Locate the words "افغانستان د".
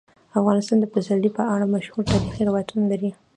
0.39-0.85